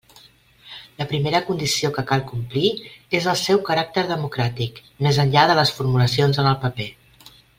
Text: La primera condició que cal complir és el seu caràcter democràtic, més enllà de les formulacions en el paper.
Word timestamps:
La 1.01 1.05
primera 1.09 1.41
condició 1.49 1.91
que 1.97 2.03
cal 2.13 2.23
complir 2.31 2.71
és 3.19 3.27
el 3.35 3.39
seu 3.43 3.61
caràcter 3.69 4.05
democràtic, 4.15 4.83
més 5.09 5.21
enllà 5.25 5.45
de 5.53 5.61
les 5.61 5.77
formulacions 5.81 6.41
en 6.45 6.51
el 6.55 6.59
paper. 6.67 6.91